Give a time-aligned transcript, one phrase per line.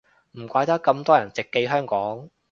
[0.31, 2.27] 唔怪得咁多人直寄香港